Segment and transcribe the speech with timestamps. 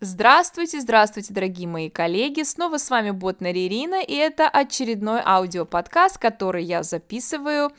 [0.00, 2.44] Здравствуйте, здравствуйте, дорогие мои коллеги!
[2.44, 7.72] Снова с вами Ботнер Ирина, и это очередной аудиоподкаст, который я записываю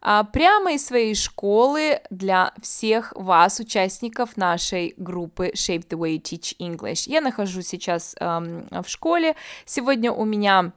[0.00, 6.56] а, прямо из своей школы для всех вас, участников нашей группы Shape the Way Teach
[6.58, 7.08] English.
[7.08, 9.36] Я нахожусь сейчас эм, в школе.
[9.64, 10.72] Сегодня у меня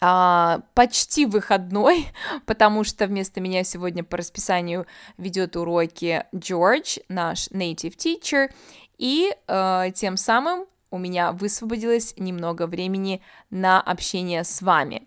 [0.00, 2.08] а, почти выходной,
[2.46, 4.86] потому что вместо меня сегодня по расписанию
[5.16, 8.50] ведет уроки Джордж, наш native teacher,
[8.98, 15.06] и э, тем самым у меня высвободилось немного времени на общение с вами.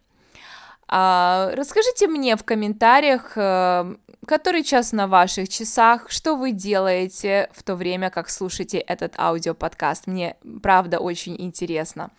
[0.88, 3.96] А, расскажите мне в комментариях, э,
[4.28, 10.08] который час на ваших часах, что вы делаете в то время, как слушаете этот аудиоподкаст.
[10.08, 12.12] Мне правда очень интересно.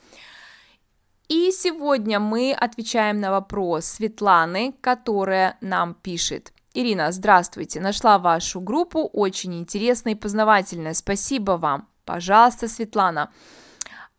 [1.28, 6.52] И сегодня мы отвечаем на вопрос Светланы, которая нам пишет.
[6.74, 11.86] Ирина, здравствуйте, нашла вашу группу, очень интересная и познавательная, спасибо вам.
[12.06, 13.30] Пожалуйста, Светлана.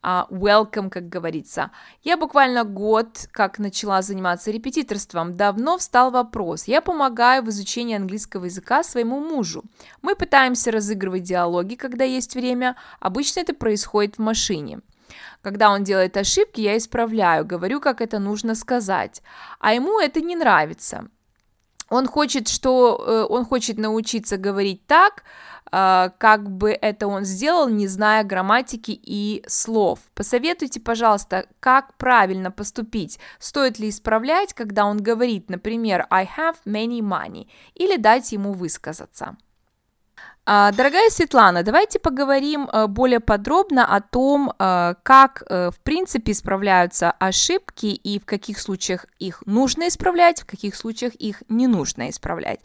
[0.03, 1.71] Uh, welcome, как говорится.
[2.04, 6.65] Я буквально год, как начала заниматься репетиторством, давно встал вопрос.
[6.65, 9.63] Я помогаю в изучении английского языка своему мужу.
[10.01, 12.76] Мы пытаемся разыгрывать диалоги, когда есть время.
[12.99, 14.82] Обычно это происходит в машине.
[15.41, 19.23] Когда он делает ошибки, я исправляю, говорю, как это нужно сказать.
[19.60, 21.07] А ему это не нравится
[21.89, 25.23] он хочет, что э, он хочет научиться говорить так,
[25.71, 29.99] э, как бы это он сделал, не зная грамматики и слов.
[30.13, 33.20] Посоветуйте, пожалуйста, как правильно поступить.
[33.39, 39.37] Стоит ли исправлять, когда он говорит, например, I have many money, или дать ему высказаться.
[40.46, 46.34] А, дорогая Светлана, давайте поговорим э, более подробно о том, э, как э, в принципе
[46.34, 52.10] исправляются ошибки и в каких случаях их нужно исправлять, в каких случаях их не нужно
[52.10, 52.60] исправлять.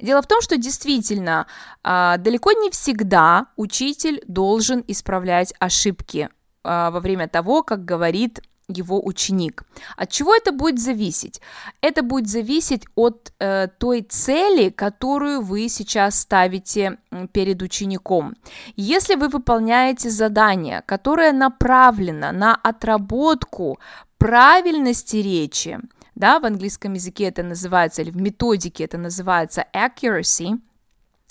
[0.00, 1.46] Дело в том, что действительно
[1.82, 6.30] а, далеко не всегда учитель должен исправлять ошибки
[6.62, 9.62] а, во время того, как говорит его ученик.
[9.96, 11.40] От чего это будет зависеть?
[11.80, 16.98] Это будет зависеть от э, той цели, которую вы сейчас ставите
[17.32, 18.36] перед учеником.
[18.76, 23.78] Если вы выполняете задание, которое направлено на отработку
[24.18, 25.78] правильности речи,
[26.14, 30.60] да, в английском языке это называется, или в методике это называется accuracy,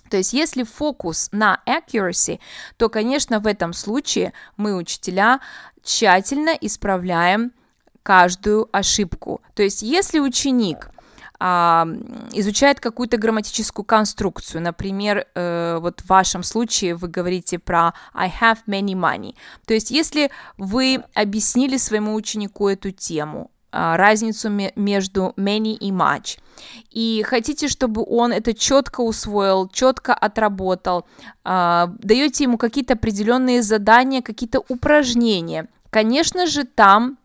[0.10, 2.40] то есть, если фокус на accuracy,
[2.78, 5.40] то, конечно, в этом случае мы, учителя,
[5.84, 7.52] тщательно исправляем
[8.04, 9.42] каждую ошибку.
[9.54, 10.90] То есть, если ученик
[11.40, 11.88] а,
[12.34, 18.60] изучает какую-то грамматическую конструкцию, например, э, вот в вашем случае вы говорите про I have
[18.68, 19.36] many money,
[19.68, 26.40] то есть если вы объяснили своему ученику эту тему, разницу между many и much.
[26.90, 31.06] И хотите, чтобы он это четко усвоил, четко отработал,
[31.44, 35.68] а, даете ему какие-то определенные задания, какие-то упражнения.
[35.90, 37.18] Конечно же, там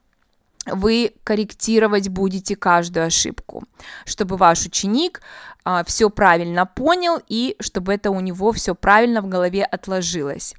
[0.67, 3.65] вы корректировать будете каждую ошибку,
[4.05, 5.21] чтобы ваш ученик
[5.65, 10.55] а, все правильно понял и чтобы это у него все правильно в голове отложилось.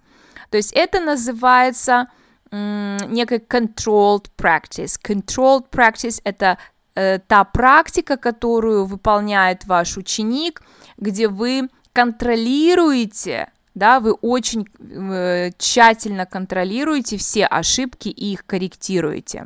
[0.50, 2.08] То есть это называется
[2.54, 5.00] некой controlled practice.
[5.02, 6.58] Controlled practice– это
[6.96, 10.62] э, та практика, которую выполняет ваш ученик,
[10.98, 19.46] где вы контролируете да, вы очень э, тщательно контролируете все ошибки и их корректируете.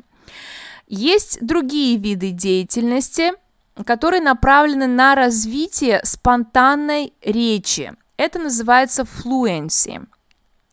[0.88, 3.32] Есть другие виды деятельности,
[3.86, 7.94] которые направлены на развитие спонтанной речи.
[8.18, 10.06] Это называется fluency.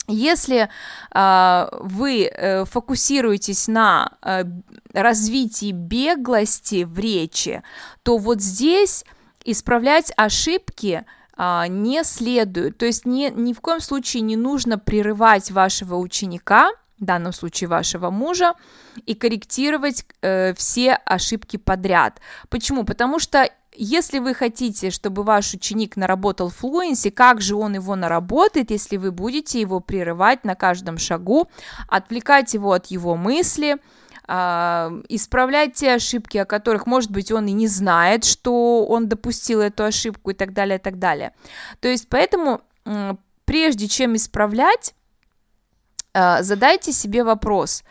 [0.07, 0.69] Если
[1.15, 4.45] э, вы э, фокусируетесь на э,
[4.93, 7.63] развитии беглости в речи,
[8.03, 9.05] то вот здесь
[9.45, 11.05] исправлять ошибки
[11.37, 12.79] а, не следует.
[12.79, 17.69] То есть ни, ни в коем случае не нужно прерывать вашего ученика, в данном случае
[17.69, 18.55] вашего мужа,
[19.05, 22.21] и корректировать э, все ошибки подряд.
[22.49, 22.85] Почему?
[22.85, 28.71] Потому что если вы хотите, чтобы ваш ученик наработал флуенси, как же он его наработает,
[28.71, 31.49] если вы будете его прерывать на каждом шагу,
[31.89, 33.79] отвлекать его от его мысли,
[34.27, 39.61] а, исправлять те ошибки, о которых, может быть, он и не знает, что он допустил
[39.61, 41.35] эту ошибку и так далее, и так далее.
[41.81, 42.63] То есть, поэтому,
[43.45, 44.95] прежде чем исправлять,
[46.15, 47.83] а, задайте себе вопрос,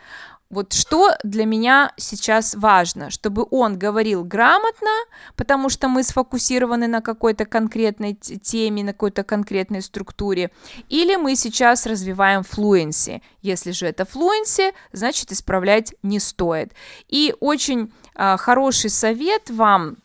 [0.54, 4.90] вот что для меня сейчас важно, чтобы он говорил грамотно,
[5.36, 10.50] потому что мы сфокусированы на какой-то конкретной теме, на какой-то конкретной структуре,
[10.88, 13.20] или мы сейчас развиваем fluency.
[13.42, 16.72] Если же это fluency, значит исправлять не стоит.
[17.08, 19.96] И очень э, хороший совет вам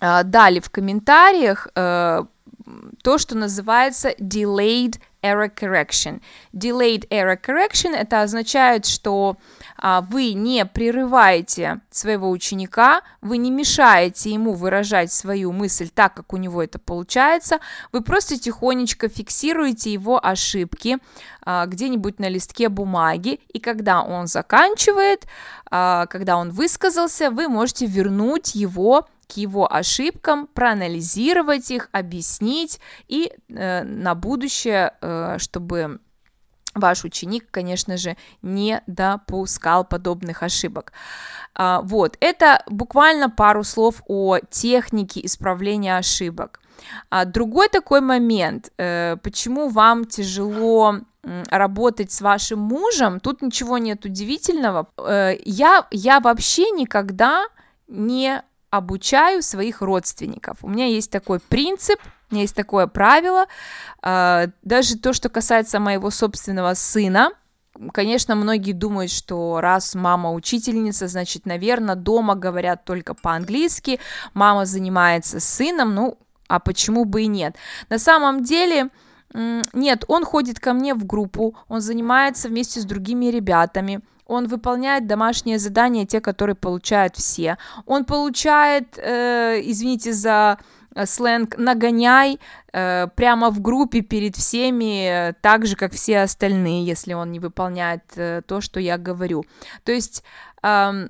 [0.00, 2.24] э, дали в комментариях э,
[3.02, 6.20] то, что называется delayed error correction.
[6.52, 9.36] Delayed error correction это означает, что
[9.78, 16.32] а, вы не прерываете своего ученика, вы не мешаете ему выражать свою мысль так, как
[16.32, 17.60] у него это получается,
[17.92, 20.98] вы просто тихонечко фиксируете его ошибки
[21.44, 25.26] а, где-нибудь на листке бумаги, и когда он заканчивает,
[25.70, 33.82] а, когда он высказался, вы можете вернуть его его ошибкам, проанализировать их, объяснить и э,
[33.84, 36.00] на будущее, э, чтобы
[36.74, 40.92] ваш ученик, конечно же, не допускал подобных ошибок.
[41.54, 46.60] А, вот, это буквально пару слов о технике исправления ошибок.
[47.10, 51.00] А, другой такой момент, э, почему вам тяжело
[51.50, 54.88] работать с вашим мужем, тут ничего нет удивительного.
[54.98, 57.46] Э, я, я вообще никогда
[57.86, 60.56] не обучаю своих родственников.
[60.62, 63.44] У меня есть такой принцип, у меня есть такое правило,
[64.00, 67.30] а, даже то, что касается моего собственного сына,
[67.94, 73.98] Конечно, многие думают, что раз мама учительница, значит, наверное, дома говорят только по-английски,
[74.34, 77.56] мама занимается сыном, ну, а почему бы и нет?
[77.88, 78.90] На самом деле,
[79.32, 84.02] нет, он ходит ко мне в группу, он занимается вместе с другими ребятами,
[84.32, 87.58] он выполняет домашние задания, те, которые получают все.
[87.86, 90.58] Он получает, э, извините за
[90.94, 92.40] э, сленг, нагоняй
[92.72, 97.40] э, прямо в группе перед всеми, э, так же, как все остальные, если он не
[97.40, 99.44] выполняет э, то, что я говорю.
[99.84, 100.24] То есть...
[100.62, 101.08] Э,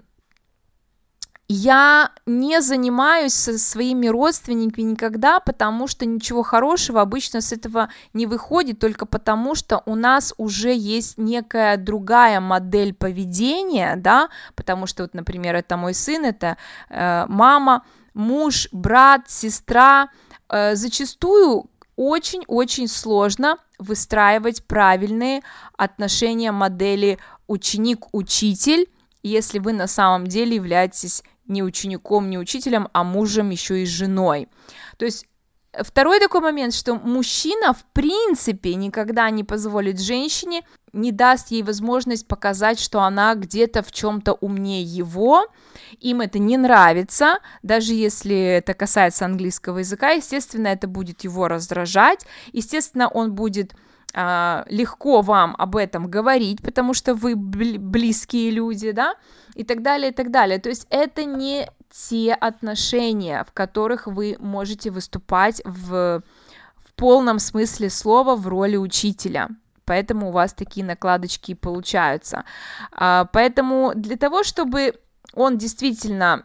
[1.52, 8.26] я не занимаюсь со своими родственниками никогда, потому что ничего хорошего обычно с этого не
[8.26, 15.02] выходит, только потому что у нас уже есть некая другая модель поведения, да, потому что
[15.02, 16.56] вот, например, это мой сын, это
[16.88, 17.84] э, мама,
[18.14, 20.08] муж, брат, сестра,
[20.48, 21.66] э, зачастую
[21.96, 25.42] очень-очень сложно выстраивать правильные
[25.76, 28.86] отношения модели ученик-учитель,
[29.22, 31.22] если вы на самом деле являетесь
[31.52, 34.48] не учеником, не учителем, а мужем еще и женой.
[34.96, 35.26] То есть
[35.72, 42.28] Второй такой момент, что мужчина в принципе никогда не позволит женщине, не даст ей возможность
[42.28, 45.46] показать, что она где-то в чем-то умнее его,
[45.98, 52.26] им это не нравится, даже если это касается английского языка, естественно, это будет его раздражать,
[52.52, 53.74] естественно, он будет
[54.14, 59.14] а, легко вам об этом говорить, потому что вы близкие люди, да,
[59.54, 60.58] и так далее, и так далее.
[60.58, 66.22] То есть это не те отношения, в которых вы можете выступать в,
[66.76, 69.48] в полном смысле слова в роли учителя.
[69.84, 72.44] Поэтому у вас такие накладочки получаются.
[72.92, 74.94] А, поэтому для того, чтобы
[75.34, 76.44] он действительно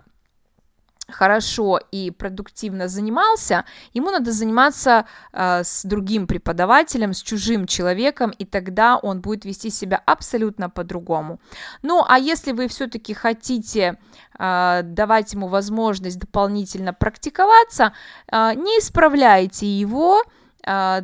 [1.09, 8.45] хорошо и продуктивно занимался, ему надо заниматься э, с другим преподавателем, с чужим человеком, и
[8.45, 11.39] тогда он будет вести себя абсолютно по-другому.
[11.81, 13.98] Ну, а если вы все-таки хотите
[14.38, 17.94] э, давать ему возможность дополнительно практиковаться,
[18.31, 20.24] э, не исправляйте его.
[20.65, 21.01] Э,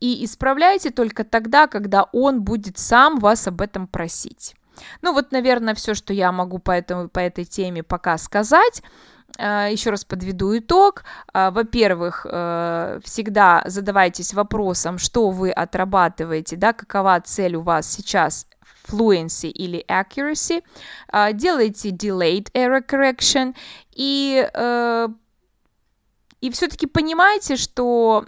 [0.00, 4.54] и исправляйте только тогда, когда он будет сам вас об этом просить.
[5.02, 8.82] Ну вот, наверное, все, что я могу по, этому, по этой теме пока сказать.
[9.38, 11.04] А, Еще раз подведу итог.
[11.32, 18.46] А, во-первых, э, всегда задавайтесь вопросом, что вы отрабатываете, да, какова цель у вас сейчас
[18.86, 20.62] fluency или accuracy.
[21.32, 23.54] Делайте delayed error correction
[23.92, 25.08] и э,
[26.44, 28.26] и все-таки понимайте, что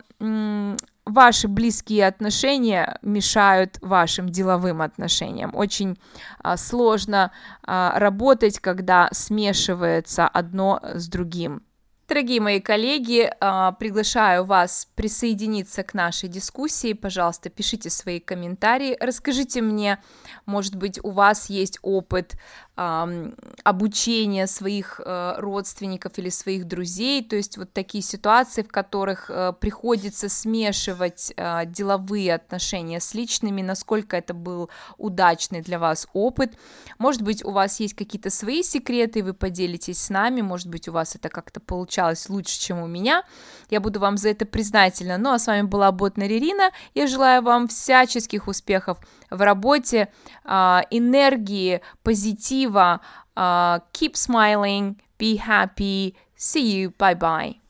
[1.07, 5.55] ваши близкие отношения мешают вашим деловым отношениям.
[5.55, 5.99] Очень
[6.43, 7.31] а, сложно
[7.63, 11.63] а, работать, когда смешивается одно с другим.
[12.09, 16.93] Дорогие мои коллеги, а, приглашаю вас присоединиться к нашей дискуссии.
[16.93, 20.01] Пожалуйста, пишите свои комментарии, расскажите мне,
[20.47, 22.37] может быть, у вас есть опыт
[22.77, 29.55] обучения своих э, родственников или своих друзей, то есть вот такие ситуации, в которых э,
[29.59, 36.59] приходится смешивать э, деловые отношения с личными, насколько это был удачный для вас опыт.
[36.99, 40.93] Может быть, у вас есть какие-то свои секреты, вы поделитесь с нами, может быть, у
[40.93, 41.61] вас это как-то
[41.97, 43.23] получалось лучше, чем у меня.
[43.71, 45.19] Я буду вам за это признательна.
[45.19, 46.71] Ну а с вами была Ботнер Ирина.
[46.95, 48.99] Я желаю вам всяческих успехов
[49.31, 50.09] в работе,
[50.45, 53.01] энергии, позитива,
[53.37, 56.15] Uh, keep smiling, be happy.
[56.39, 56.95] See you.
[56.97, 57.66] Bye bye.